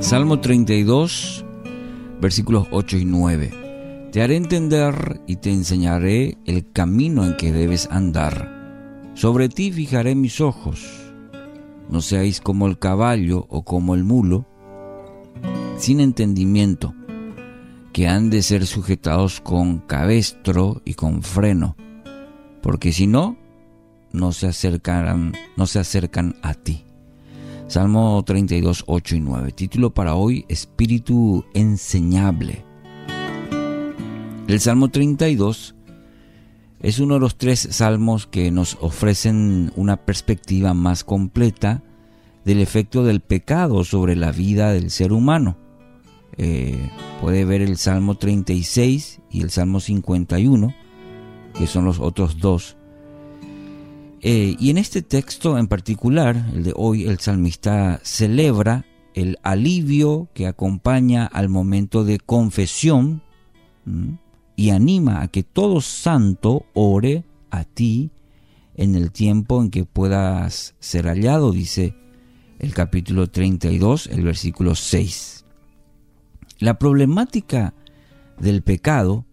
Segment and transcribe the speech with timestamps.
[0.00, 1.44] Salmo 32,
[2.20, 4.08] versículos 8 y 9.
[4.12, 9.12] Te haré entender y te enseñaré el camino en que debes andar.
[9.14, 11.12] Sobre ti fijaré mis ojos.
[11.90, 14.46] No seáis como el caballo o como el mulo,
[15.78, 16.94] sin entendimiento,
[17.92, 21.76] que han de ser sujetados con cabestro y con freno,
[22.62, 23.36] porque si no,
[24.12, 26.87] no se acercarán, no se acercan a ti.
[27.68, 29.52] Salmo 32, 8 y 9.
[29.52, 32.64] Título para hoy, Espíritu enseñable.
[34.46, 35.74] El Salmo 32
[36.80, 41.82] es uno de los tres salmos que nos ofrecen una perspectiva más completa
[42.46, 45.58] del efecto del pecado sobre la vida del ser humano.
[46.38, 50.74] Eh, puede ver el Salmo 36 y el Salmo 51,
[51.52, 52.77] que son los otros dos
[54.20, 60.28] eh, y en este texto en particular, el de hoy, el salmista celebra el alivio
[60.34, 63.22] que acompaña al momento de confesión
[64.56, 68.10] y anima a que todo santo ore a ti
[68.74, 71.94] en el tiempo en que puedas ser hallado, dice
[72.58, 75.44] el capítulo 32, el versículo 6.
[76.58, 77.74] La problemática
[78.38, 79.24] del pecado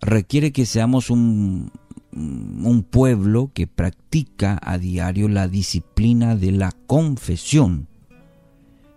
[0.00, 1.72] requiere que seamos un,
[2.12, 7.88] un pueblo que practica a diario la disciplina de la confesión.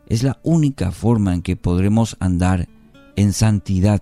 [0.08, 2.68] Es la única forma en que podremos andar
[3.16, 4.02] en santidad,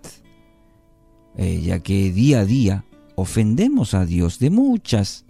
[1.36, 5.26] eh, ya que día a día ofendemos a Dios de muchas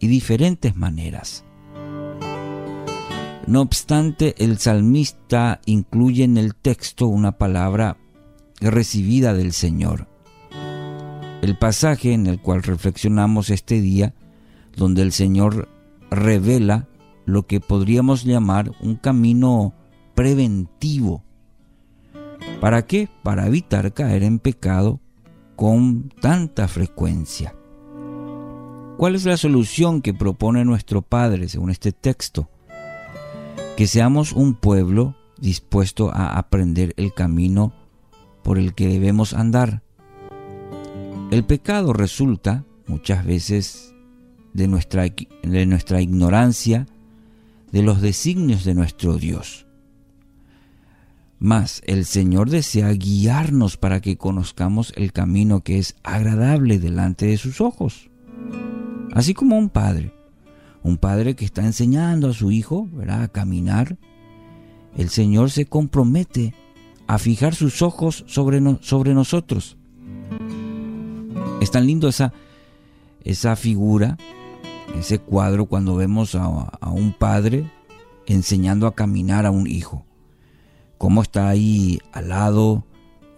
[0.00, 1.44] y diferentes maneras.
[3.46, 7.96] No obstante, el salmista incluye en el texto una palabra
[8.60, 10.06] recibida del Señor
[11.42, 14.14] el pasaje en el cual reflexionamos este día,
[14.76, 15.68] donde el Señor
[16.10, 16.88] revela
[17.24, 19.74] lo que podríamos llamar un camino
[20.14, 21.22] preventivo.
[22.60, 23.08] ¿Para qué?
[23.22, 25.00] Para evitar caer en pecado
[25.54, 27.54] con tanta frecuencia.
[28.96, 32.48] ¿Cuál es la solución que propone nuestro Padre según este texto?
[33.76, 37.72] Que seamos un pueblo dispuesto a aprender el camino
[38.42, 39.82] por el que debemos andar
[41.30, 43.94] el pecado resulta muchas veces
[44.54, 45.04] de nuestra,
[45.42, 46.86] de nuestra ignorancia
[47.70, 49.66] de los designios de nuestro Dios.
[51.38, 57.36] Mas el Señor desea guiarnos para que conozcamos el camino que es agradable delante de
[57.36, 58.10] sus ojos.
[59.12, 60.12] Así como un padre,
[60.82, 63.98] un padre que está enseñando a su hijo a caminar,
[64.96, 66.54] el Señor se compromete
[67.06, 69.77] a fijar sus ojos sobre, sobre nosotros
[71.68, 72.32] es tan lindo esa,
[73.24, 74.16] esa figura,
[74.98, 76.48] ese cuadro cuando vemos a,
[76.90, 77.70] un padre
[78.24, 80.06] enseñando a caminar a un hijo.
[80.96, 82.86] Cómo está ahí al lado,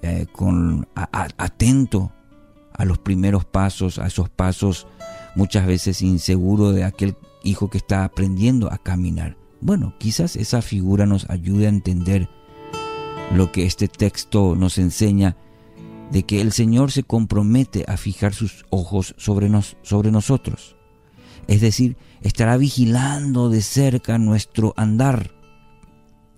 [0.02, 2.12] eh, con, atento
[2.72, 4.86] a los primeros pasos, a esos pasos
[5.34, 9.36] muchas veces inseguro de aquel hijo que está aprendiendo a caminar.
[9.60, 12.28] Bueno, quizás esa figura nos ayude a entender
[13.34, 15.36] lo que este texto nos enseña
[16.10, 20.76] de que el Señor se compromete a fijar sus ojos sobre, nos, sobre nosotros.
[21.46, 25.32] Es decir, estará vigilando de cerca nuestro andar.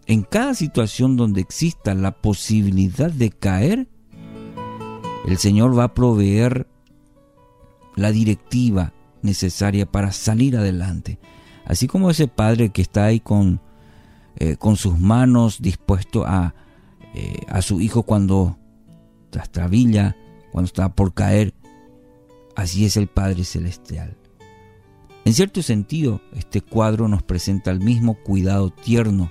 [0.06, 3.88] En cada situación donde exista la posibilidad de caer,
[5.26, 6.66] el Señor va a proveer
[7.96, 11.18] la directiva necesaria para salir adelante.
[11.64, 13.60] Así como ese padre que está ahí con,
[14.36, 16.54] eh, con sus manos dispuesto a,
[17.14, 18.58] eh, a su hijo cuando
[20.50, 21.54] cuando está por caer.
[22.54, 24.16] Así es el Padre Celestial.
[25.24, 29.30] En cierto sentido, este cuadro nos presenta el mismo cuidado tierno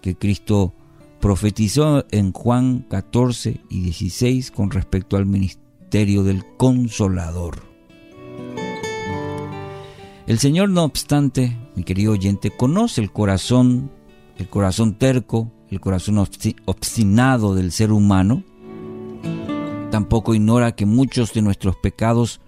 [0.00, 0.72] que Cristo
[1.20, 7.62] profetizó en Juan 14 y 16 con respecto al ministerio del consolador.
[10.26, 13.90] El Señor, no obstante, mi querido oyente, conoce el corazón,
[14.38, 18.44] el corazón terco, el corazón obstinado del ser humano
[19.90, 22.40] Tampoco ignora que muchos de nuestros pecados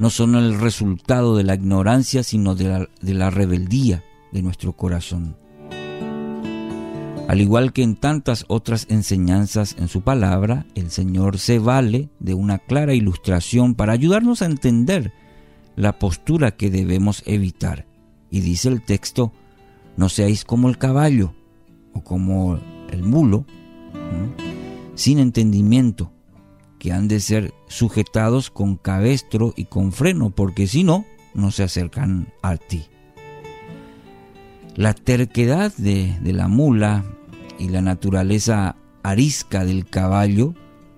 [0.00, 4.02] no son el resultado de la ignorancia, sino de la, rebeldía
[4.32, 5.36] de nuestro corazón.
[7.28, 12.34] Al igual que en tantas otras enseñanzas en su palabra, el Señor se vale de
[12.34, 15.12] una clara ilustración para ayudarnos a entender
[15.76, 17.86] la postura que debemos evitar.
[18.30, 19.32] Y dice el texto,
[19.96, 21.34] no seáis como el caballo
[21.92, 22.58] o como
[22.90, 23.44] el mulo,
[24.94, 26.10] sin entendimiento,
[26.80, 31.04] que han de ser sujetados con cabestro y con freno, porque si no,
[31.34, 32.86] no se acercan a ti.
[34.76, 37.04] La terquedad de, la mula
[37.58, 40.54] y la naturaleza arisca del caballo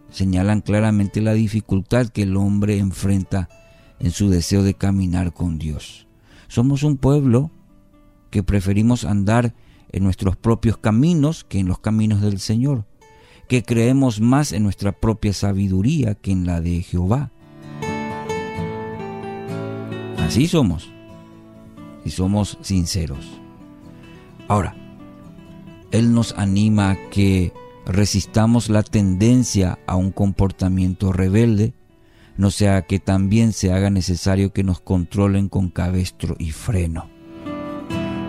[0.08, 3.48] señalan claramente la dificultad que el hombre enfrenta
[3.98, 6.06] en su deseo de caminar con Dios.
[6.46, 7.50] Somos un pueblo
[8.30, 9.52] que preferimos andar
[9.90, 12.86] en nuestros propios caminos que en los caminos del Señor,
[13.48, 17.30] que creemos más en nuestra propia sabiduría que en la de Jehová.
[20.18, 20.90] Así somos,
[22.04, 23.38] si somos sinceros.
[24.48, 24.74] Ahora,
[25.90, 27.52] Él nos anima a que
[27.84, 31.74] resistamos la tendencia a un comportamiento rebelde,
[32.36, 37.10] no sea que también se haga necesario que nos controlen con cabestro y freno.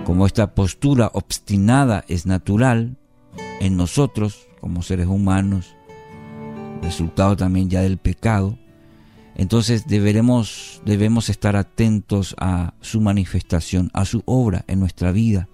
[0.04, 2.98] Como esta postura obstinada es natural
[3.62, 5.76] en nosotros como seres humanos,
[6.82, 8.58] resultado también ya del pecado,
[9.36, 15.50] entonces deberemos, debemos estar atentos a su manifestación, a su obra en nuestra vida.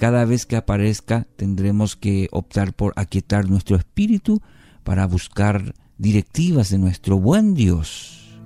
[0.00, 4.42] Cada vez que aparezca tendremos que optar por aquietar nuestro espíritu
[4.82, 8.40] para buscar directivas de nuestro buen Dios.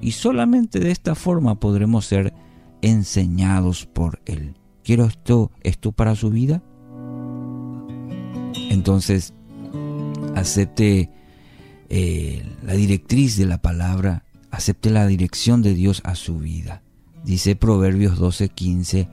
[0.00, 2.32] Y solamente de esta forma podremos ser
[2.80, 4.54] enseñados por Él.
[4.82, 6.62] ¿Quiero esto, esto para su vida?
[8.72, 9.34] Entonces,
[10.34, 11.10] acepte
[11.90, 16.82] eh, la directriz de la palabra, acepte la dirección de Dios a su vida.
[17.22, 19.10] Dice Proverbios 12:15,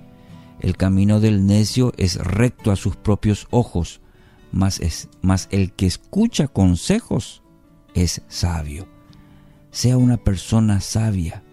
[0.61, 4.00] el camino del necio es recto a sus propios ojos,
[4.53, 7.44] mas, es, mas el que escucha consejos
[7.94, 8.88] es sabio.
[9.71, 11.44] Sea una persona sabia.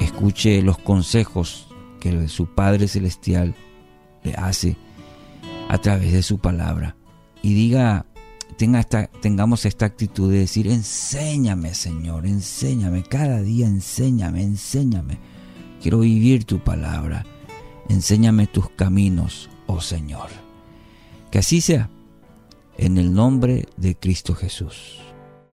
[0.00, 1.68] Escuche los consejos
[2.00, 3.54] que su Padre Celestial
[4.22, 4.76] le hace
[5.68, 6.96] a través de su palabra.
[7.42, 8.06] Y diga,
[8.56, 15.18] tenga esta, tengamos esta actitud de decir, enséñame Señor, enséñame, cada día enséñame, enséñame.
[15.80, 17.24] Quiero vivir tu palabra.
[17.88, 20.28] Enséñame tus caminos, oh Señor.
[21.30, 21.88] Que así sea,
[22.76, 25.00] en el nombre de Cristo Jesús.